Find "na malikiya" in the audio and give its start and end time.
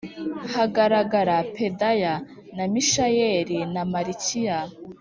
3.73-4.57